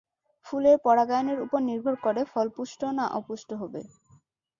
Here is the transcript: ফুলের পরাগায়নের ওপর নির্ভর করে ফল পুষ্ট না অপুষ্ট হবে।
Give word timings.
ফুলের 0.45 0.77
পরাগায়নের 0.85 1.37
ওপর 1.45 1.59
নির্ভর 1.69 1.95
করে 2.05 2.21
ফল 2.31 2.47
পুষ্ট 2.55 2.81
না 2.97 3.05
অপুষ্ট 3.19 3.49
হবে। 3.61 3.81